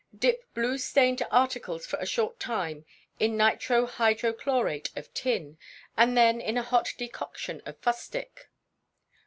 [0.17, 2.85] Dip blue stained articles for a short time
[3.19, 5.59] in nitro hydrochlorate of tin,
[5.95, 8.49] and then in a hot decoction of fustic.